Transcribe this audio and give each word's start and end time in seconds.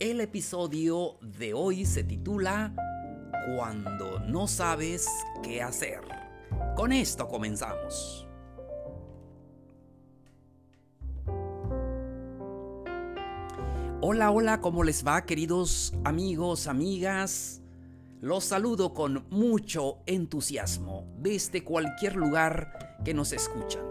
El 0.00 0.20
episodio 0.20 1.18
de 1.20 1.54
hoy 1.54 1.86
se 1.86 2.02
titula 2.02 2.74
Cuando 3.54 4.18
no 4.18 4.48
sabes 4.48 5.08
qué 5.40 5.62
hacer. 5.62 6.00
Con 6.74 6.90
esto 6.92 7.28
comenzamos. 7.28 8.26
Hola, 14.00 14.32
hola, 14.32 14.60
¿cómo 14.60 14.82
les 14.82 15.06
va 15.06 15.24
queridos 15.24 15.94
amigos, 16.02 16.66
amigas? 16.66 17.62
Los 18.20 18.42
saludo 18.46 18.94
con 18.94 19.28
mucho 19.30 19.98
entusiasmo 20.06 21.06
desde 21.18 21.62
cualquier 21.62 22.16
lugar 22.16 22.98
que 23.04 23.14
nos 23.14 23.32
escuchan. 23.32 23.84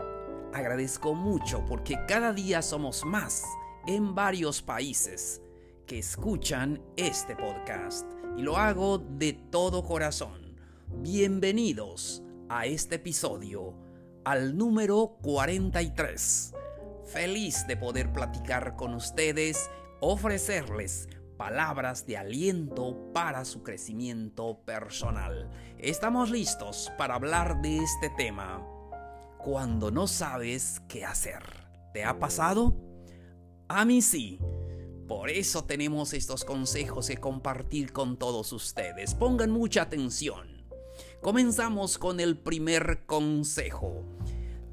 Agradezco 0.54 1.15
mucho 1.15 1.63
porque 1.65 1.98
cada 2.09 2.34
día 2.34 2.62
somos 2.62 3.05
más 3.05 3.45
en 3.88 4.13
varios 4.13 4.62
países 4.62 5.43
que 5.85 5.99
escuchan 5.99 6.81
este 6.95 7.35
podcast 7.35 8.09
y 8.37 8.41
lo 8.41 8.57
hago 8.57 8.99
de 8.99 9.34
todo 9.34 9.84
corazón. 9.84 10.55
Bienvenidos 10.87 12.23
a 12.49 12.65
este 12.65 12.95
episodio, 12.95 13.76
al 14.23 14.57
número 14.57 15.17
43. 15.21 16.54
Feliz 17.05 17.67
de 17.67 17.76
poder 17.76 18.13
platicar 18.13 18.76
con 18.76 18.93
ustedes, 18.93 19.70
ofrecerles 19.99 21.09
palabras 21.37 22.05
de 22.05 22.17
aliento 22.17 23.11
para 23.13 23.43
su 23.43 23.63
crecimiento 23.63 24.59
personal. 24.65 25.49
Estamos 25.77 26.29
listos 26.29 26.91
para 26.98 27.15
hablar 27.15 27.61
de 27.61 27.77
este 27.77 28.09
tema. 28.11 28.65
Cuando 29.37 29.91
no 29.91 30.07
sabes 30.07 30.81
qué 30.87 31.04
hacer. 31.04 31.43
¿Te 31.93 32.05
ha 32.05 32.17
pasado? 32.20 32.76
A 33.67 33.84
mí 33.84 34.01
sí. 34.01 34.39
Por 35.07 35.29
eso 35.29 35.65
tenemos 35.65 36.13
estos 36.13 36.46
consejos 36.46 37.07
que 37.07 37.18
compartir 37.18 37.91
con 37.91 38.15
todos 38.18 38.54
ustedes. 38.54 39.13
Pongan 39.13 39.51
mucha 39.51 39.82
atención. 39.82 40.63
Comenzamos 41.21 41.98
con 41.98 42.21
el 42.21 42.37
primer 42.37 43.05
consejo. 43.05 44.04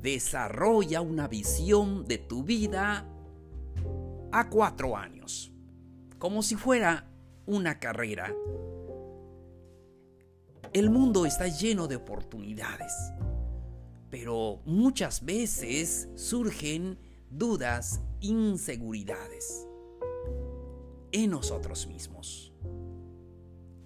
Desarrolla 0.01 1.01
una 1.01 1.27
visión 1.27 2.05
de 2.07 2.19
tu 2.19 2.45
vida 2.45 3.09
a 4.31 4.49
cuatro 4.49 4.97
años. 4.97 5.53
Como 6.19 6.45
si 6.45 6.55
fuera 6.55 7.11
una 7.47 7.81
carrera. 7.81 8.33
El 10.73 10.91
mundo 10.91 11.27
está 11.27 11.49
lleno 11.49 11.89
de 11.89 11.97
oportunidades. 11.97 12.93
Pero 14.11 14.63
muchas 14.65 15.25
veces 15.25 16.09
surgen 16.15 17.01
dudas, 17.31 18.01
inseguridades 18.21 19.67
en 21.13 21.31
nosotros 21.31 21.87
mismos. 21.87 22.53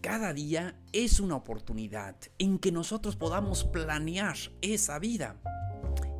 Cada 0.05 0.35
día 0.35 0.79
es 0.93 1.19
una 1.19 1.37
oportunidad 1.37 2.17
en 2.39 2.59
que 2.59 2.71
nosotros 2.71 3.17
podamos 3.17 3.65
planear 3.65 4.37
esa 4.61 4.99
vida. 4.99 5.41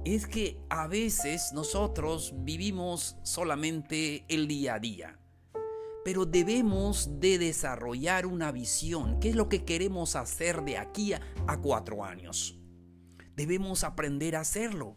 Es 0.07 0.27
que 0.27 0.59
a 0.71 0.87
veces 0.87 1.53
nosotros 1.53 2.33
vivimos 2.39 3.19
solamente 3.23 4.25
el 4.29 4.49
día 4.49 4.77
a 4.77 4.79
día, 4.79 5.19
pero 6.03 6.25
debemos 6.25 7.21
de 7.21 7.39
desarrollar 7.39 8.25
una 8.25 8.53
visión. 8.53 9.21
¿Qué 9.21 9.29
es 9.29 9.37
lo 9.37 9.51
que 9.51 9.65
queremos 9.65 10.17
hacer 10.17 10.65
de 10.65 10.79
aquí 10.79 11.13
a 11.13 11.61
cuatro 11.61 12.05
años? 12.05 12.59
Debemos 13.37 13.85
aprender 13.85 14.37
a 14.37 14.41
hacerlo. 14.41 14.97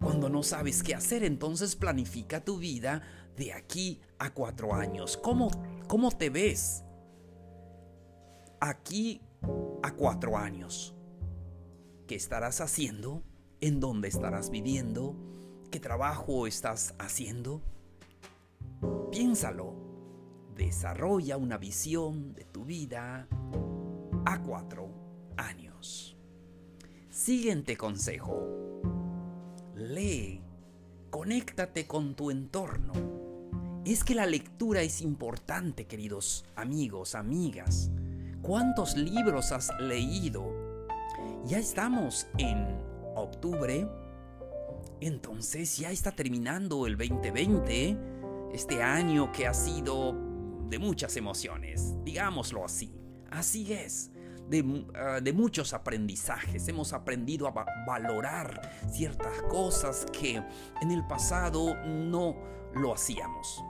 Cuando 0.00 0.28
no 0.28 0.42
sabes 0.42 0.82
qué 0.82 0.94
hacer, 0.94 1.22
entonces 1.22 1.76
planifica 1.76 2.44
tu 2.44 2.58
vida 2.58 3.02
de 3.38 3.52
aquí 3.52 4.00
a 4.18 4.34
cuatro 4.34 4.74
años? 4.74 5.16
¿Cómo, 5.16 5.48
cómo 5.86 6.10
te 6.10 6.28
ves 6.28 6.84
aquí 8.60 9.22
a 9.82 9.94
cuatro 9.94 10.36
años? 10.36 10.94
¿Qué 12.06 12.16
estarás 12.16 12.60
haciendo? 12.60 13.22
¿En 13.60 13.80
dónde 13.80 14.08
estarás 14.08 14.50
viviendo? 14.50 15.14
¿Qué 15.70 15.80
trabajo 15.80 16.46
estás 16.46 16.94
haciendo? 16.98 17.62
Piénsalo. 19.10 19.74
Desarrolla 20.54 21.36
una 21.36 21.56
visión 21.56 22.34
de 22.34 22.44
tu 22.44 22.64
vida 22.64 23.28
a 24.26 24.42
cuatro 24.42 24.90
años. 25.36 26.16
Siguiente 27.10 27.76
consejo. 27.76 28.80
Lee. 29.76 30.42
Conéctate 31.10 31.86
con 31.86 32.14
tu 32.14 32.30
entorno 32.30 33.07
es 33.92 34.04
que 34.04 34.14
la 34.14 34.26
lectura 34.26 34.82
es 34.82 35.00
importante, 35.00 35.86
queridos 35.86 36.44
amigos, 36.56 37.14
amigas. 37.14 37.90
¿Cuántos 38.42 38.96
libros 38.96 39.50
has 39.52 39.70
leído? 39.80 40.52
Ya 41.46 41.58
estamos 41.58 42.26
en 42.36 42.66
octubre, 43.16 43.88
entonces 45.00 45.78
ya 45.78 45.90
está 45.90 46.12
terminando 46.12 46.86
el 46.86 46.98
2020, 46.98 47.96
este 48.52 48.82
año 48.82 49.32
que 49.32 49.46
ha 49.46 49.54
sido 49.54 50.14
de 50.68 50.78
muchas 50.78 51.16
emociones, 51.16 51.94
digámoslo 52.04 52.66
así. 52.66 52.92
Así 53.30 53.72
es. 53.72 54.10
De, 54.50 54.86
ah, 54.96 55.20
de, 55.22 55.32
muchos 55.32 55.72
aprendizajes. 55.72 56.68
Hemos 56.68 56.92
aprendido 56.92 57.46
a 57.46 57.66
valorar 57.86 58.60
ciertas 58.90 59.42
cosas 59.42 60.06
que 60.12 60.42
en 60.80 60.90
el 60.90 61.06
pasado 61.06 61.74
no 61.86 62.36
lo 62.74 62.94
hacíamos. 62.94 63.62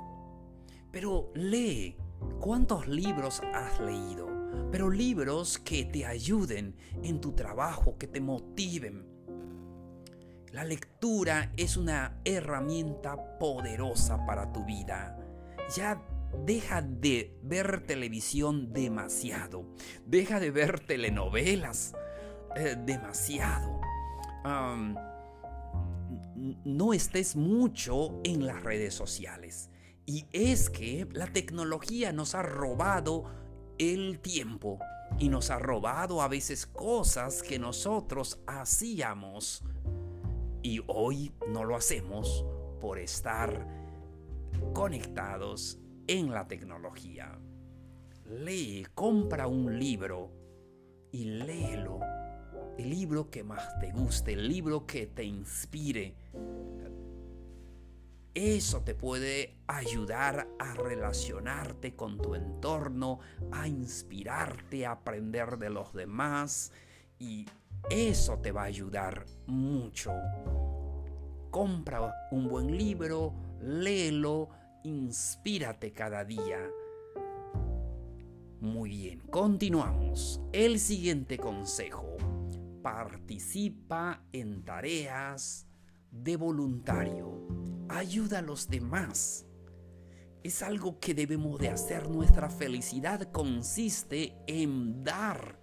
Pero 0.90 1.30
lee. 1.34 1.96
¿Cuántos 2.40 2.88
libros 2.88 3.40
has 3.54 3.80
leído? 3.80 4.28
Pero 4.72 4.90
libros 4.90 5.58
que 5.58 5.84
te 5.84 6.04
ayuden 6.04 6.76
en 7.02 7.20
tu 7.20 7.32
trabajo, 7.32 7.96
que 7.96 8.06
te 8.06 8.20
motiven. 8.20 9.06
La 10.52 10.64
lectura 10.64 11.52
es 11.56 11.76
una 11.76 12.20
herramienta 12.24 13.38
poderosa 13.38 14.24
para 14.26 14.52
tu 14.52 14.64
vida. 14.64 15.18
Ya 15.76 16.02
deja 16.44 16.82
de 16.82 17.38
ver 17.42 17.86
televisión 17.86 18.72
demasiado. 18.72 19.64
Deja 20.06 20.40
de 20.40 20.50
ver 20.50 20.80
telenovelas 20.80 21.94
eh, 22.56 22.76
demasiado. 22.84 23.80
no 26.64 26.92
estés 26.92 27.36
mucho 27.36 28.20
en 28.24 28.46
las 28.46 28.62
redes 28.62 28.94
sociales. 28.94 29.70
Y 30.08 30.24
es 30.32 30.70
que 30.70 31.06
la 31.12 31.26
tecnología 31.26 32.14
nos 32.14 32.34
ha 32.34 32.42
robado 32.42 33.24
el 33.76 34.20
tiempo 34.20 34.78
y 35.18 35.28
nos 35.28 35.50
ha 35.50 35.58
robado 35.58 36.22
a 36.22 36.28
veces 36.28 36.64
cosas 36.64 37.42
que 37.42 37.58
nosotros 37.58 38.40
hacíamos. 38.46 39.62
Y 40.62 40.80
hoy 40.86 41.30
no 41.50 41.62
lo 41.64 41.76
hacemos 41.76 42.42
por 42.80 42.98
estar 42.98 43.68
conectados 44.72 45.78
en 46.06 46.30
la 46.30 46.48
tecnología. 46.48 47.38
Lee, 48.24 48.86
compra 48.94 49.46
un 49.46 49.78
libro 49.78 50.32
y 51.12 51.24
léelo. 51.24 52.00
El 52.78 52.88
libro 52.88 53.28
que 53.28 53.44
más 53.44 53.78
te 53.78 53.92
guste, 53.92 54.32
el 54.32 54.48
libro 54.48 54.86
que 54.86 55.06
te 55.06 55.24
inspire 55.24 56.14
eso 58.34 58.82
te 58.82 58.94
puede 58.94 59.56
ayudar 59.66 60.48
a 60.58 60.74
relacionarte 60.74 61.96
con 61.96 62.18
tu 62.18 62.34
entorno, 62.34 63.20
a 63.50 63.66
inspirarte, 63.66 64.86
a 64.86 64.92
aprender 64.92 65.58
de 65.58 65.70
los 65.70 65.92
demás 65.92 66.72
y 67.18 67.46
eso 67.90 68.38
te 68.38 68.52
va 68.52 68.62
a 68.62 68.66
ayudar 68.66 69.24
mucho. 69.46 70.12
Compra 71.50 72.14
un 72.30 72.48
buen 72.48 72.76
libro, 72.76 73.34
léelo, 73.60 74.50
inspírate 74.84 75.92
cada 75.92 76.24
día. 76.24 76.60
Muy 78.60 78.90
bien, 78.90 79.20
continuamos. 79.30 80.40
El 80.52 80.78
siguiente 80.78 81.38
consejo. 81.38 82.16
Participa 82.82 84.22
en 84.32 84.64
tareas 84.64 85.66
de 86.10 86.36
voluntario 86.36 87.37
ayuda 87.88 88.38
a 88.38 88.42
los 88.42 88.68
demás. 88.68 89.44
es 90.44 90.62
algo 90.62 90.98
que 90.98 91.14
debemos 91.14 91.58
de 91.58 91.68
hacer. 91.68 92.08
Nuestra 92.08 92.48
felicidad 92.48 93.30
consiste 93.32 94.34
en 94.46 95.04
dar, 95.04 95.58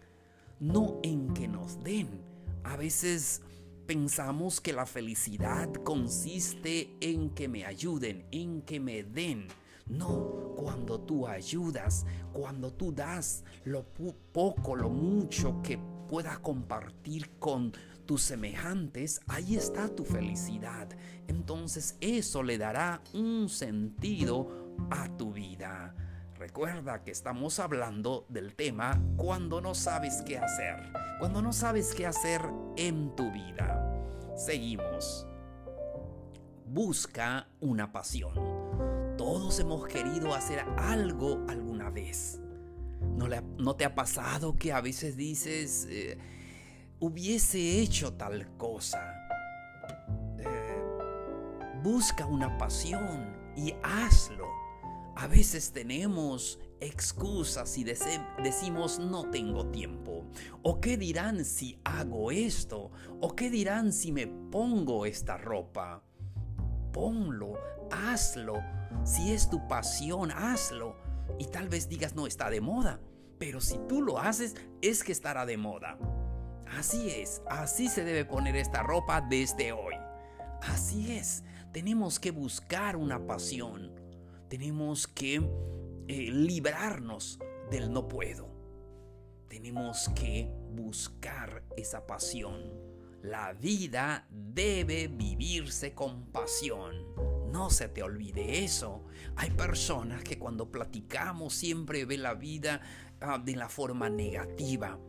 no 0.60 1.00
en 1.04 1.34
que 1.34 1.48
nos 1.48 1.84
den. 1.84 2.22
A 2.64 2.76
veces 2.76 3.42
pensamos 3.88 4.60
que 4.60 4.74
la 4.74 4.86
felicidad 4.86 5.72
consiste 5.84 6.96
en 7.00 7.30
que 7.32 7.48
me 7.48 7.66
ayuden, 7.66 8.28
en 8.32 8.62
que 8.62 8.80
me 8.80 9.04
den. 9.04 9.48
No, 9.88 10.54
cuando 10.56 11.00
tú 11.00 11.28
ayudas, 11.28 12.06
cuando 12.34 12.74
tú 12.74 12.92
das 12.92 13.44
lo 13.64 13.86
poco, 14.32 14.76
lo 14.76 14.90
mucho 14.90 15.62
que 15.62 15.80
puedas 16.10 16.40
compartir 16.40 17.38
con 17.40 17.72
tus 18.06 18.22
semejantes, 18.22 19.22
ahí 19.28 19.56
está 19.56 19.88
tu 19.88 20.06
felicidad. 20.06 20.90
Entonces 21.28 21.98
eso 22.02 22.44
le 22.44 22.58
dará 22.58 23.02
un 23.14 23.50
sentido 23.50 24.76
a 24.90 25.10
tu 25.18 25.34
vida. 25.34 25.96
Recuerda 26.38 27.02
que 27.04 27.12
estamos 27.12 27.60
hablando 27.60 28.26
del 28.30 28.56
tema 28.56 29.02
cuando 29.16 29.62
no 29.62 29.74
sabes 29.74 30.22
qué 30.26 30.38
hacer, 30.38 30.76
cuando 31.20 31.42
no 31.42 31.54
sabes 31.54 31.94
qué 31.96 32.06
hacer 32.06 32.42
en 32.76 33.16
tu 33.16 33.32
vida. 33.32 33.82
Seguimos. 34.36 35.26
Busca 36.68 37.48
una 37.62 37.92
pasión. 37.92 38.34
Todos 39.18 39.60
hemos 39.60 39.88
querido 39.88 40.34
hacer 40.34 40.60
algo 40.78 41.46
alguna 41.48 41.90
vez. 41.90 42.42
¿No, 43.58 43.76
te 43.76 43.86
ha 43.86 43.96
pasado 43.96 44.56
que 44.56 44.74
a 44.74 44.82
veces 44.82 45.16
dices, 45.16 45.88
eh, 45.90 46.18
hubiese 47.00 47.80
hecho 47.82 48.14
tal 48.14 48.56
cosa? 48.58 49.02
Eh, 50.40 50.82
busca 51.84 52.26
una 52.26 52.58
pasión 52.58 53.36
y 53.56 53.74
hazlo. 53.84 54.48
A 55.16 55.28
veces 55.28 55.72
tenemos 55.72 56.60
excusas 56.82 57.78
y 57.78 57.86
decimos 57.86 59.00
no 59.00 59.30
tengo 59.30 59.68
tiempo. 59.68 60.26
¿O 60.62 60.82
qué 60.82 60.98
dirán 60.98 61.46
si 61.46 61.80
hago 61.86 62.32
esto? 62.32 62.92
¿O 63.22 63.36
qué 63.36 63.50
dirán 63.50 63.94
si 63.94 64.12
me 64.12 64.28
pongo 64.28 65.06
esta 65.06 65.38
ropa? 65.38 66.04
Ponlo, 66.92 67.54
hazlo. 67.92 68.56
Si 69.06 69.32
es 69.32 69.50
tu 69.50 69.66
pasión, 69.68 70.32
hazlo. 70.32 70.98
Y 71.40 71.46
tal 71.46 71.70
vez 71.70 71.88
digas 71.88 72.16
no 72.16 72.28
está 72.28 72.50
de 72.50 72.60
moda. 72.60 73.00
Pero 73.38 73.62
si 73.62 73.78
tú 73.88 74.02
lo 74.02 74.20
haces, 74.20 74.56
es 74.82 75.04
que 75.04 75.12
estará 75.12 75.46
de 75.46 75.58
moda. 75.58 75.98
Así 76.78 77.10
es, 77.10 77.42
así 77.48 77.88
se 77.88 78.04
debe 78.04 78.26
poner 78.26 78.58
esta 78.58 78.84
ropa 78.84 79.22
desde 79.22 79.72
hoy. 79.72 79.96
Así 80.62 81.16
es, 81.16 81.44
tenemos 81.72 82.20
que 82.20 82.32
buscar 82.32 82.98
una 82.98 83.26
pasión. 83.26 83.94
Tenemos 84.50 85.08
que 85.08 85.36
eh, 86.08 86.32
librarnos 86.32 87.40
del 87.72 87.94
no 87.94 88.10
puedo. 88.10 88.50
Tenemos 89.48 90.10
que 90.16 90.52
buscar 90.72 91.64
esa 91.78 92.06
pasión. 92.06 92.62
La 93.22 93.54
vida 93.54 94.28
debe 94.30 95.08
vivirse 95.08 95.94
con 95.94 96.26
pasión. 96.26 96.94
No 97.54 97.70
se 97.70 97.88
te 97.88 98.04
olvide 98.04 98.66
eso. 98.66 99.06
Hay 99.38 99.52
personas 99.52 100.24
que 100.26 100.38
cuando 100.38 100.70
platicamos 100.72 101.54
siempre 101.54 102.04
ven 102.04 102.24
la 102.24 102.34
vida 102.34 102.82
ah, 103.22 103.38
de 103.38 103.56
la 103.56 103.70
forma 103.70 104.10
negativa. 104.10 105.00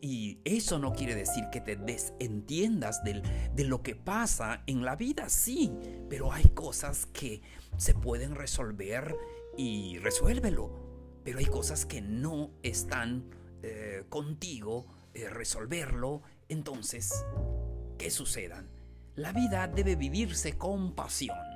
Y 0.00 0.40
eso 0.44 0.78
no 0.78 0.92
quiere 0.92 1.14
decir 1.14 1.44
que 1.50 1.60
te 1.60 1.76
desentiendas 1.76 3.02
de 3.02 3.64
lo 3.64 3.82
que 3.82 3.94
pasa 3.94 4.62
en 4.66 4.84
la 4.84 4.94
vida, 4.94 5.28
sí, 5.28 5.72
pero 6.08 6.32
hay 6.32 6.44
cosas 6.50 7.06
que 7.06 7.40
se 7.76 7.94
pueden 7.94 8.34
resolver 8.34 9.16
y 9.56 9.98
resuélvelo. 9.98 10.70
Pero 11.24 11.38
hay 11.38 11.46
cosas 11.46 11.86
que 11.86 12.00
no 12.02 12.50
están 12.62 13.30
eh, 13.62 14.04
contigo, 14.08 14.86
eh, 15.14 15.28
resolverlo. 15.28 16.22
Entonces, 16.48 17.24
¿qué 17.98 18.10
sucedan? 18.10 18.68
La 19.16 19.32
vida 19.32 19.66
debe 19.66 19.96
vivirse 19.96 20.56
con 20.56 20.94
pasión. 20.94 21.55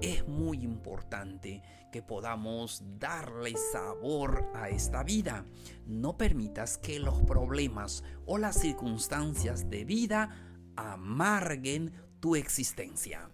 Es 0.00 0.28
muy 0.28 0.62
importante 0.62 1.62
que 1.90 2.02
podamos 2.02 2.82
darle 2.98 3.54
sabor 3.72 4.50
a 4.54 4.68
esta 4.68 5.02
vida. 5.02 5.46
No 5.86 6.18
permitas 6.18 6.76
que 6.76 6.98
los 6.98 7.22
problemas 7.22 8.04
o 8.26 8.36
las 8.36 8.60
circunstancias 8.60 9.70
de 9.70 9.84
vida 9.84 10.30
amarguen 10.76 11.92
tu 12.20 12.36
existencia. 12.36 13.30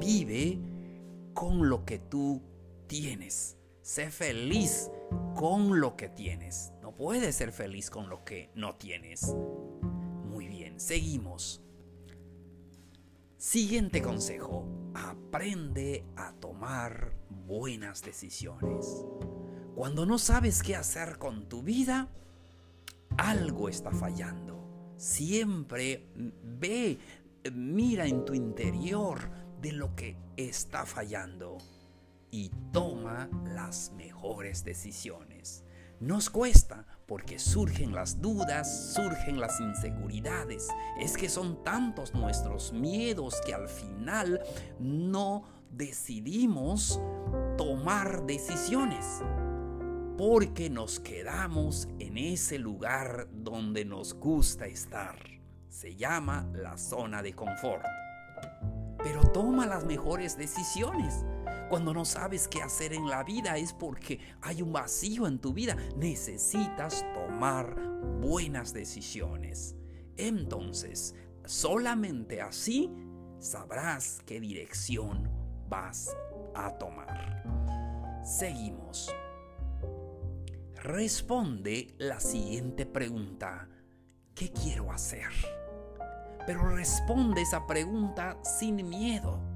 Vive 0.00 0.58
con 1.34 1.68
lo 1.68 1.84
que 1.84 1.98
tú 1.98 2.42
tienes. 2.88 3.56
Sé 3.82 4.10
feliz 4.10 4.90
con 5.36 5.80
lo 5.80 5.96
que 5.96 6.08
tienes. 6.08 6.72
No 6.82 6.94
puedes 6.96 7.36
ser 7.36 7.52
feliz 7.52 7.90
con 7.90 8.08
lo 8.08 8.24
que 8.24 8.50
no 8.54 8.74
tienes. 8.74 9.34
Muy 10.24 10.48
bien, 10.48 10.80
seguimos. 10.80 11.62
Siguiente 13.38 14.02
consejo. 14.02 14.79
Aprende 14.94 16.04
a 16.16 16.32
tomar 16.32 17.12
buenas 17.46 18.02
decisiones. 18.02 19.04
Cuando 19.74 20.04
no 20.04 20.18
sabes 20.18 20.62
qué 20.62 20.76
hacer 20.76 21.18
con 21.18 21.48
tu 21.48 21.62
vida, 21.62 22.08
algo 23.16 23.68
está 23.68 23.92
fallando. 23.92 24.94
Siempre 24.96 26.08
ve, 26.42 26.98
mira 27.52 28.06
en 28.06 28.24
tu 28.24 28.34
interior 28.34 29.30
de 29.60 29.72
lo 29.72 29.94
que 29.94 30.16
está 30.36 30.84
fallando 30.84 31.58
y 32.30 32.50
toma 32.72 33.28
las 33.44 33.92
mejores 33.96 34.64
decisiones. 34.64 35.64
Nos 36.00 36.30
cuesta 36.30 36.86
porque 37.04 37.38
surgen 37.38 37.94
las 37.94 38.22
dudas, 38.22 38.94
surgen 38.94 39.38
las 39.38 39.60
inseguridades. 39.60 40.66
Es 40.98 41.14
que 41.14 41.28
son 41.28 41.62
tantos 41.62 42.14
nuestros 42.14 42.72
miedos 42.72 43.38
que 43.44 43.52
al 43.52 43.68
final 43.68 44.40
no 44.78 45.44
decidimos 45.70 46.98
tomar 47.58 48.24
decisiones. 48.24 49.04
Porque 50.16 50.70
nos 50.70 51.00
quedamos 51.00 51.86
en 51.98 52.16
ese 52.16 52.58
lugar 52.58 53.28
donde 53.30 53.84
nos 53.84 54.14
gusta 54.14 54.64
estar. 54.64 55.18
Se 55.68 55.96
llama 55.96 56.48
la 56.54 56.78
zona 56.78 57.22
de 57.22 57.34
confort. 57.34 57.84
Pero 59.02 59.20
toma 59.32 59.66
las 59.66 59.84
mejores 59.84 60.38
decisiones 60.38 61.26
cuando 61.70 61.94
no 61.94 62.04
sabes 62.04 62.48
qué 62.48 62.60
hacer 62.62 62.92
en 62.92 63.08
la 63.08 63.22
vida 63.22 63.56
es 63.56 63.72
porque 63.72 64.18
hay 64.42 64.60
un 64.60 64.72
vacío 64.72 65.28
en 65.28 65.38
tu 65.38 65.54
vida. 65.54 65.76
Necesitas 65.96 67.06
tomar 67.14 67.76
buenas 68.20 68.74
decisiones. 68.74 69.76
Entonces, 70.16 71.14
solamente 71.44 72.42
así 72.42 72.90
sabrás 73.38 74.20
qué 74.26 74.40
dirección 74.40 75.30
vas 75.68 76.14
a 76.56 76.76
tomar. 76.76 77.44
Seguimos. 78.24 79.14
Responde 80.74 81.94
la 81.98 82.18
siguiente 82.18 82.84
pregunta. 82.84 83.68
¿Qué 84.34 84.50
quiero 84.50 84.90
hacer? 84.90 85.30
Pero 86.46 86.68
responde 86.68 87.42
esa 87.42 87.64
pregunta 87.68 88.38
sin 88.42 88.88
miedo 88.88 89.49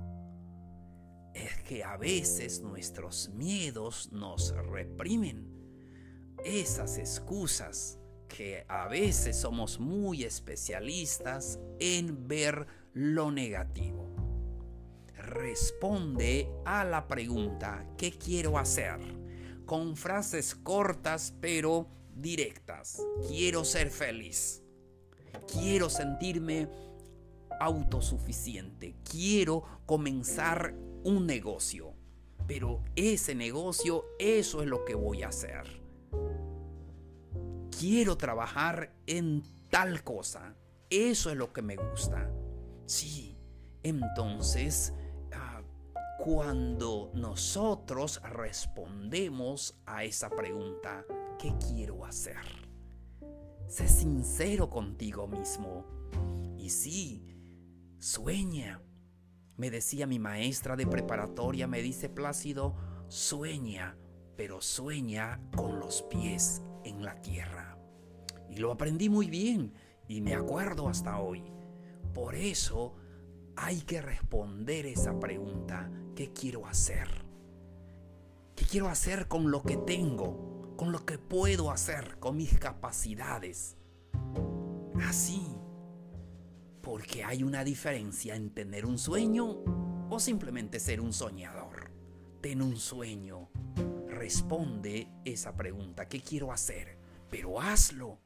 es 1.34 1.62
que 1.62 1.84
a 1.84 1.96
veces 1.96 2.60
nuestros 2.60 3.28
miedos 3.30 4.10
nos 4.12 4.54
reprimen. 4.54 5.52
Esas 6.44 6.98
excusas 6.98 7.98
que 8.28 8.64
a 8.68 8.88
veces 8.88 9.36
somos 9.36 9.78
muy 9.78 10.24
especialistas 10.24 11.58
en 11.80 12.28
ver 12.28 12.66
lo 12.92 13.30
negativo. 13.30 14.14
Responde 15.16 16.48
a 16.64 16.84
la 16.84 17.08
pregunta 17.08 17.86
¿qué 17.96 18.12
quiero 18.12 18.58
hacer? 18.58 18.98
Con 19.66 19.96
frases 19.96 20.54
cortas 20.54 21.34
pero 21.40 21.88
directas. 22.14 23.02
Quiero 23.26 23.64
ser 23.64 23.90
feliz. 23.90 24.62
Quiero 25.50 25.88
sentirme 25.88 26.68
autosuficiente. 27.60 28.96
Quiero 29.08 29.64
comenzar 29.86 30.74
un 31.04 31.26
negocio. 31.26 31.94
Pero 32.46 32.82
ese 32.96 33.34
negocio, 33.34 34.04
eso 34.18 34.62
es 34.62 34.68
lo 34.68 34.84
que 34.84 34.94
voy 34.94 35.23
a 35.23 35.28
hacer. 35.28 35.80
Quiero 37.78 38.16
trabajar 38.16 38.94
en 39.06 39.42
tal 39.70 40.02
cosa. 40.02 40.56
Eso 40.90 41.30
es 41.30 41.37
lo 41.37 41.52
que 41.52 41.62
me 41.62 41.76
gusta. 41.76 42.30
Sí, 42.87 43.38
entonces, 43.82 44.92
ah, 45.32 45.62
cuando 46.18 47.11
nosotros 47.14 48.20
respondemos 48.23 49.78
a 49.87 50.04
esa 50.04 50.28
pregunta, 50.30 51.04
¿qué 51.38 51.54
quiero 51.68 52.04
hacer? 52.04 52.64
Sé 53.66 53.88
sincero 53.88 54.68
contigo 54.68 55.26
mismo. 55.26 55.84
Y 56.58 56.70
sí, 56.70 57.26
sueña, 57.99 58.80
me 59.56 59.70
decía 59.70 60.06
mi 60.06 60.18
maestra 60.18 60.76
de 60.76 60.87
preparatoria, 60.87 61.66
me 61.66 61.80
dice 61.80 62.08
Plácido, 62.08 62.75
sueña, 63.08 63.96
pero 64.37 64.61
sueña 64.61 65.40
con 65.54 65.78
los 65.78 66.02
pies 66.02 66.62
en 66.84 67.04
la 67.04 67.20
tierra. 67.23 67.78
Y 68.50 68.56
lo 68.56 68.73
aprendí 68.73 69.08
muy 69.08 69.28
bien 69.28 69.73
y 70.08 70.20
me 70.20 70.34
acuerdo 70.34 70.88
hasta 70.88 71.18
hoy. 71.20 71.44
Por 72.12 72.34
eso 72.34 72.94
hay 73.56 73.80
que 73.82 74.02
responder 74.02 74.87
esa 74.87 75.18
pregunta, 75.18 75.90
¿qué 76.14 76.32
quiero 76.32 76.66
hacer? 76.66 77.25
¿Qué 78.56 78.64
quiero 78.64 78.88
hacer 78.88 79.28
con 79.28 79.50
lo 79.50 79.62
que 79.62 79.76
tengo? 79.76 80.75
Con 80.76 80.92
lo 80.92 81.04
que 81.04 81.18
puedo 81.18 81.70
hacer, 81.70 82.18
con 82.18 82.37
mis 82.37 82.58
capacidades. 82.58 83.76
Así. 85.06 85.63
Porque 86.84 87.24
hay 87.24 87.42
una 87.42 87.64
diferencia 87.64 88.36
en 88.36 88.50
tener 88.50 88.84
un 88.84 88.98
sueño 88.98 89.64
o 90.10 90.20
simplemente 90.20 90.78
ser 90.78 91.00
un 91.00 91.14
soñador. 91.14 91.90
Ten 92.42 92.60
un 92.60 92.76
sueño. 92.76 93.48
Responde 94.06 95.08
esa 95.24 95.56
pregunta, 95.56 96.06
¿qué 96.06 96.20
quiero 96.20 96.52
hacer? 96.52 96.98
Pero 97.30 97.58
hazlo. 97.58 98.18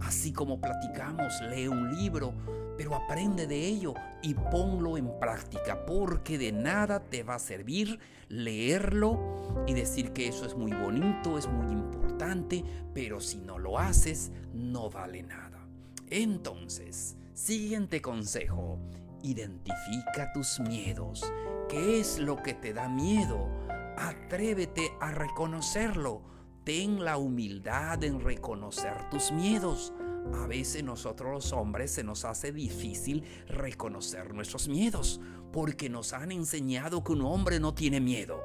Así 0.00 0.32
como 0.32 0.60
platicamos, 0.60 1.32
lee 1.50 1.66
un 1.66 1.96
libro, 1.96 2.34
pero 2.76 2.94
aprende 2.94 3.46
de 3.46 3.66
ello 3.66 3.94
y 4.22 4.34
ponlo 4.34 4.98
en 4.98 5.18
práctica, 5.18 5.86
porque 5.86 6.36
de 6.36 6.52
nada 6.52 7.00
te 7.00 7.22
va 7.22 7.36
a 7.36 7.38
servir 7.38 7.98
leerlo 8.28 9.64
y 9.66 9.72
decir 9.72 10.12
que 10.12 10.28
eso 10.28 10.44
es 10.44 10.54
muy 10.54 10.72
bonito, 10.72 11.38
es 11.38 11.48
muy 11.48 11.72
importante, 11.72 12.64
pero 12.92 13.20
si 13.20 13.38
no 13.38 13.58
lo 13.58 13.78
haces, 13.78 14.30
no 14.52 14.90
vale 14.90 15.22
nada. 15.22 15.66
Entonces, 16.10 17.16
siguiente 17.34 18.00
consejo, 18.00 18.78
identifica 19.22 20.32
tus 20.32 20.60
miedos. 20.60 21.30
¿Qué 21.68 22.00
es 22.00 22.18
lo 22.18 22.36
que 22.36 22.54
te 22.54 22.72
da 22.72 22.88
miedo? 22.88 23.48
Atrévete 23.96 24.90
a 25.00 25.10
reconocerlo 25.12 26.34
Ten 26.64 27.04
la 27.04 27.18
humildad 27.18 28.02
en 28.04 28.20
reconocer 28.20 29.10
tus 29.10 29.30
miedos. 29.32 29.92
A 30.32 30.46
veces 30.46 30.82
nosotros 30.82 31.30
los 31.30 31.52
hombres 31.52 31.90
se 31.90 32.02
nos 32.02 32.24
hace 32.24 32.52
difícil 32.52 33.22
reconocer 33.46 34.32
nuestros 34.32 34.66
miedos 34.66 35.20
porque 35.52 35.90
nos 35.90 36.14
han 36.14 36.32
enseñado 36.32 37.04
que 37.04 37.12
un 37.12 37.20
hombre 37.20 37.60
no 37.60 37.74
tiene 37.74 38.00
miedo. 38.00 38.40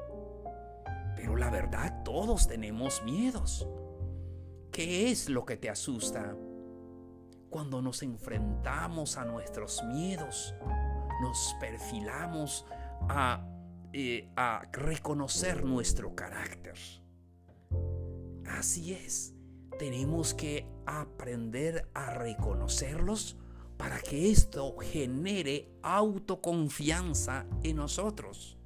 Pero 1.15 1.38
la 1.38 1.50
verdad, 1.50 2.03
todos 2.03 2.50
tenemos 2.50 3.01
miedos. 3.05 3.65
¿Qué 4.69 5.12
es 5.12 5.29
lo 5.29 5.46
que 5.46 5.55
te 5.55 5.69
asusta? 5.69 6.36
Cuando 7.49 7.81
nos 7.81 8.03
enfrentamos 8.03 9.17
a 9.17 9.25
nuestros 9.25 9.83
miedos, 9.83 10.53
nos 11.21 11.55
perfilamos 11.59 12.65
a, 13.09 13.45
eh, 13.93 14.29
a 14.35 14.61
reconocer 14.71 15.63
nuestro 15.65 16.15
carácter. 16.15 16.75
Así 18.45 18.93
es, 18.93 19.33
tenemos 19.77 20.33
que 20.33 20.67
aprender 20.85 21.89
a 21.93 22.13
reconocerlos 22.13 23.37
para 23.77 23.99
que 24.01 24.29
esto 24.29 24.75
genere 24.79 25.71
autoconfianza 25.81 27.45
en 27.63 27.77
nosotros. 27.77 28.57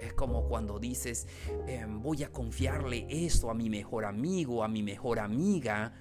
Es 0.00 0.12
como 0.14 0.48
cuando 0.48 0.78
dices, 0.78 1.26
em, 1.66 2.02
voy 2.02 2.22
a 2.22 2.32
confiarle 2.32 3.06
esto 3.08 3.50
a 3.50 3.54
mi 3.54 3.68
mejor 3.70 4.04
amigo, 4.04 4.62
a 4.62 4.68
mi 4.68 4.82
mejor 4.82 5.18
amiga. 5.18 5.92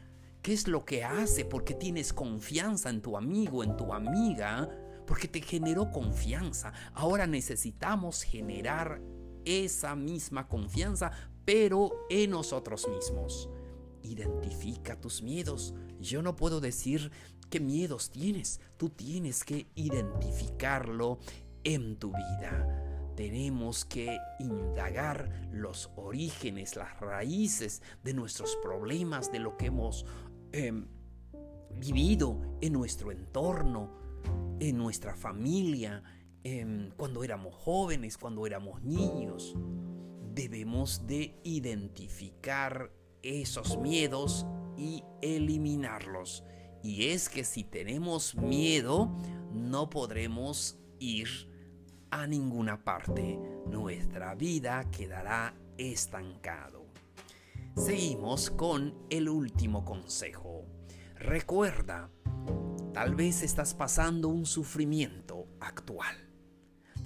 ¿Qué 0.47 0.53
es 0.53 0.69
lo 0.69 0.85
que 0.85 1.03
hace? 1.03 1.43
Porque 1.43 1.73
tienes 1.73 2.13
confianza 2.13 2.89
en 2.89 3.01
tu 3.01 3.17
amigo, 3.17 3.65
en 3.65 3.75
tu 3.75 3.93
amiga, 3.93 4.69
porque 5.05 5.27
te 5.27 5.41
generó 5.41 5.91
confianza. 5.91 6.71
Ahora 6.93 7.27
necesitamos 7.27 8.23
generar 8.23 9.01
esa 9.43 9.93
misma 9.97 10.47
confianza 10.47 11.11
pero 11.43 11.91
en 12.09 12.29
nosotros 12.29 12.87
mismos. 12.87 13.49
Identifica 14.03 14.97
tus 15.01 15.21
miedos. 15.21 15.73
Yo 15.99 16.21
no 16.21 16.37
puedo 16.37 16.61
decir 16.61 17.11
qué 17.49 17.59
miedos 17.59 18.09
tienes. 18.09 18.61
Tú 18.77 18.87
tienes 18.87 19.43
que 19.43 19.67
identificarlo 19.75 21.19
en 21.65 21.97
tu 21.97 22.13
vida. 22.13 22.87
Tenemos 23.17 23.83
que 23.83 24.15
indagar 24.37 25.49
los 25.51 25.89
orígenes, 25.95 26.75
las 26.75 26.99
raíces 26.99 27.81
de 28.03 28.13
nuestros 28.13 28.55
problemas, 28.61 29.31
de 29.31 29.39
lo 29.39 29.57
que 29.57 29.65
hemos 29.65 30.05
em, 30.51 30.85
vivido 31.75 32.57
en 32.61 32.73
nuestro 32.73 33.11
entorno, 33.11 33.91
en 34.59 34.77
nuestra 34.77 35.15
familia, 35.15 36.03
em, 36.43 36.89
cuando 36.97 37.23
éramos 37.23 37.55
jóvenes, 37.55 38.17
cuando 38.17 38.45
éramos 38.45 38.81
niños 38.83 39.55
debemos 40.37 41.07
de 41.07 41.35
identificar 41.43 42.91
esos 43.23 43.79
miedos 43.79 44.45
y 44.77 45.03
eliminarlos. 45.23 46.43
Y 46.83 47.07
es 47.07 47.27
que 47.27 47.43
si 47.43 47.63
tenemos 47.63 48.35
miedo, 48.35 49.11
no 49.51 49.89
podremos 49.89 50.77
ir 50.99 51.27
a 52.11 52.27
ninguna 52.27 52.83
parte. 52.83 53.39
Nuestra 53.65 54.35
vida 54.35 54.87
quedará 54.91 55.55
estancado. 55.79 56.76
Seguimos 57.77 58.49
con 58.49 58.93
el 59.09 59.29
último 59.29 59.85
consejo. 59.85 60.65
Recuerda, 61.15 62.09
tal 62.93 63.15
vez 63.15 63.41
estás 63.43 63.73
pasando 63.73 64.27
un 64.27 64.45
sufrimiento 64.45 65.47
actual 65.61 66.27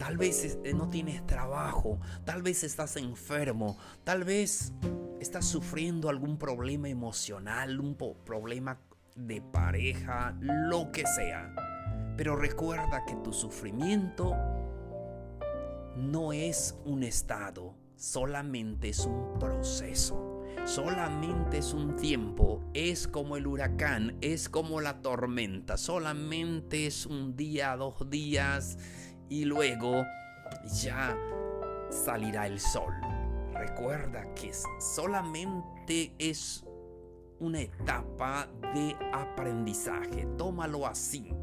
Tal 0.01 0.17
vez 0.17 0.43
este, 0.43 0.73
no 0.73 0.89
tienes 0.89 1.23
trabajo, 1.27 1.99
tal 2.25 2.41
vez 2.41 2.63
estás 2.63 2.95
enfermo, 2.97 3.77
tal 4.03 4.23
vez 4.23 4.73
estás 5.19 5.45
sufriendo 5.45 6.09
algún 6.09 6.39
problema 6.39 6.89
emocional, 6.89 7.79
un 7.79 7.95
problema 7.95 8.81
de 9.15 9.41
pareja, 9.41 10.35
lo 10.41 10.91
que 10.91 11.05
sea. 11.05 11.53
Pero 12.17 12.35
recuerda 12.35 13.05
que 13.05 13.13
tu 13.17 13.31
sufrimiento 13.31 14.35
no 15.97 16.33
es 16.33 16.75
un 16.83 17.03
estado, 17.03 17.75
solamente 17.95 18.89
es 18.89 19.05
un 19.05 19.37
proceso. 19.37 20.30
Solamente 20.65 21.57
es 21.57 21.73
un 21.73 21.95
tiempo, 21.95 22.63
es 22.73 23.07
como 23.07 23.35
el 23.35 23.47
huracán, 23.47 24.17
es 24.21 24.47
como 24.47 24.79
la 24.79 25.01
tormenta, 25.01 25.75
solamente 25.77 26.85
es 26.85 27.05
un 27.05 27.35
día, 27.35 27.75
dos 27.75 28.09
días 28.09 28.77
y 29.27 29.45
luego 29.45 30.05
ya 30.81 31.17
salirá 31.89 32.47
el 32.47 32.59
sol. 32.59 32.93
Recuerda 33.53 34.33
que 34.33 34.51
solamente 34.79 36.13
es 36.17 36.63
una 37.39 37.61
etapa 37.61 38.47
de 38.73 38.95
aprendizaje. 39.11 40.27
Tómalo 40.37 40.85
así, 40.85 41.33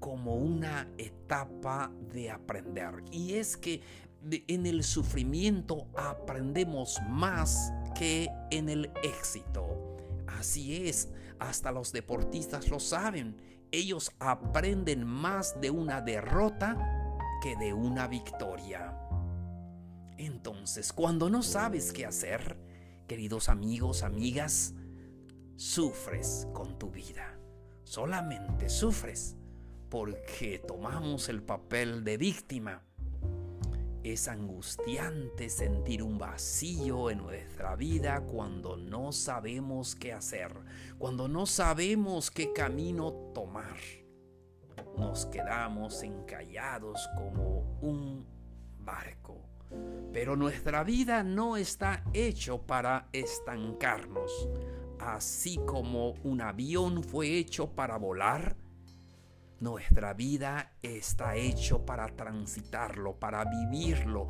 como 0.00 0.34
una 0.36 0.88
etapa 0.96 1.92
de 2.12 2.30
aprender. 2.30 3.04
Y 3.12 3.34
es 3.34 3.56
que 3.56 3.82
en 4.48 4.66
el 4.66 4.84
sufrimiento 4.84 5.86
aprendemos 5.96 6.98
más 7.08 7.72
que 7.94 8.28
en 8.50 8.68
el 8.68 8.90
éxito. 9.02 9.96
Así 10.26 10.88
es, 10.88 11.08
hasta 11.38 11.72
los 11.72 11.92
deportistas 11.92 12.68
lo 12.68 12.80
saben. 12.80 13.36
Ellos 13.72 14.12
aprenden 14.18 15.04
más 15.04 15.60
de 15.60 15.70
una 15.70 16.00
derrota 16.00 16.76
que 17.42 17.56
de 17.56 17.72
una 17.72 18.08
victoria. 18.08 18.96
Entonces, 20.18 20.92
cuando 20.92 21.30
no 21.30 21.42
sabes 21.42 21.92
qué 21.92 22.04
hacer, 22.04 22.58
queridos 23.06 23.48
amigos, 23.48 24.02
amigas, 24.02 24.74
sufres 25.56 26.46
con 26.52 26.78
tu 26.78 26.90
vida. 26.90 27.38
Solamente 27.84 28.68
sufres 28.68 29.36
porque 29.88 30.58
tomamos 30.58 31.28
el 31.28 31.42
papel 31.42 32.04
de 32.04 32.16
víctima. 32.16 32.82
Es 34.02 34.28
angustiante 34.28 35.50
sentir 35.50 36.02
un 36.02 36.18
vacío 36.18 37.10
en 37.10 37.18
nuestra 37.18 37.76
vida 37.76 38.22
cuando 38.22 38.76
no 38.76 39.12
sabemos 39.12 39.94
qué 39.94 40.12
hacer, 40.12 40.54
cuando 40.98 41.28
no 41.28 41.46
sabemos 41.46 42.30
qué 42.30 42.52
camino 42.52 43.12
tomar 43.34 43.76
nos 44.96 45.26
quedamos 45.26 46.02
encallados 46.02 47.08
como 47.16 47.78
un 47.80 48.26
barco. 48.78 49.42
Pero 50.12 50.36
nuestra 50.36 50.82
vida 50.84 51.22
no 51.22 51.56
está 51.56 52.04
hecho 52.12 52.62
para 52.62 53.08
estancarnos. 53.12 54.48
Así 54.98 55.58
como 55.66 56.14
un 56.24 56.40
avión 56.40 57.02
fue 57.02 57.38
hecho 57.38 57.70
para 57.70 57.96
volar, 57.96 58.56
nuestra 59.60 60.14
vida 60.14 60.72
está 60.82 61.36
hecho 61.36 61.84
para 61.84 62.08
transitarlo, 62.08 63.18
para 63.18 63.44
vivirlo, 63.44 64.28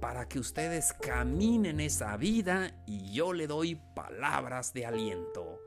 para 0.00 0.28
que 0.28 0.38
ustedes 0.38 0.92
caminen 0.92 1.80
esa 1.80 2.16
vida 2.16 2.82
y 2.86 3.12
yo 3.12 3.32
le 3.32 3.46
doy 3.46 3.80
palabras 3.94 4.72
de 4.72 4.86
aliento. 4.86 5.60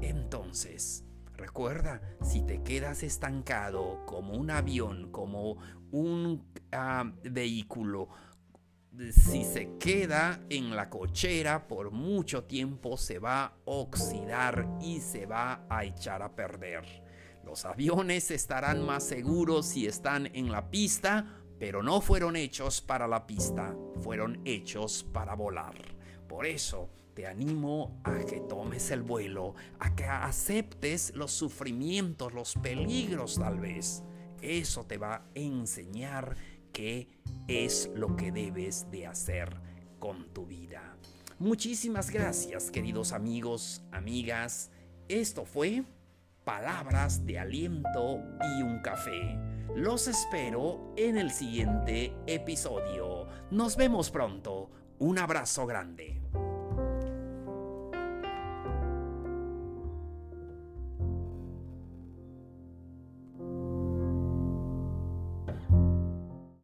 Entonces, 0.00 1.04
Recuerda, 1.38 2.02
si 2.20 2.42
te 2.42 2.64
quedas 2.64 3.04
estancado 3.04 4.04
como 4.06 4.34
un 4.34 4.50
avión, 4.50 5.12
como 5.12 5.56
un 5.92 6.44
ah, 6.72 7.12
vehículo, 7.22 8.08
si 9.12 9.44
se 9.44 9.76
queda 9.78 10.40
en 10.50 10.74
la 10.74 10.90
cochera 10.90 11.68
por 11.68 11.92
mucho 11.92 12.42
tiempo 12.42 12.96
se 12.96 13.20
va 13.20 13.44
a 13.44 13.52
oxidar 13.66 14.66
y 14.80 14.98
se 14.98 15.26
va 15.26 15.64
a 15.70 15.84
echar 15.84 16.22
a 16.22 16.34
perder. 16.34 17.07
Los 17.48 17.64
aviones 17.64 18.30
estarán 18.30 18.84
más 18.84 19.04
seguros 19.04 19.64
si 19.64 19.86
están 19.86 20.26
en 20.34 20.52
la 20.52 20.70
pista, 20.70 21.40
pero 21.58 21.82
no 21.82 22.02
fueron 22.02 22.36
hechos 22.36 22.82
para 22.82 23.08
la 23.08 23.26
pista, 23.26 23.74
fueron 24.02 24.42
hechos 24.44 25.02
para 25.14 25.34
volar. 25.34 25.74
Por 26.28 26.44
eso 26.44 26.90
te 27.14 27.26
animo 27.26 28.02
a 28.04 28.18
que 28.18 28.40
tomes 28.40 28.90
el 28.90 29.00
vuelo, 29.00 29.54
a 29.78 29.96
que 29.96 30.04
aceptes 30.04 31.14
los 31.14 31.32
sufrimientos, 31.32 32.34
los 32.34 32.52
peligros 32.56 33.36
tal 33.36 33.60
vez. 33.60 34.02
Eso 34.42 34.84
te 34.84 34.98
va 34.98 35.14
a 35.14 35.24
enseñar 35.34 36.36
qué 36.70 37.08
es 37.46 37.90
lo 37.94 38.14
que 38.14 38.30
debes 38.30 38.90
de 38.90 39.06
hacer 39.06 39.56
con 39.98 40.34
tu 40.34 40.44
vida. 40.44 40.98
Muchísimas 41.38 42.10
gracias 42.10 42.70
queridos 42.70 43.12
amigos, 43.12 43.80
amigas. 43.90 44.70
Esto 45.08 45.46
fue 45.46 45.86
Palabras 46.48 47.26
de 47.26 47.38
Aliento 47.38 48.22
y 48.40 48.62
un 48.62 48.80
Café. 48.80 49.38
Los 49.76 50.08
espero 50.08 50.94
en 50.96 51.18
el 51.18 51.30
siguiente 51.30 52.16
episodio. 52.26 53.28
Nos 53.50 53.76
vemos 53.76 54.10
pronto. 54.10 54.70
Un 54.98 55.18
abrazo 55.18 55.66
grande. 55.66 56.22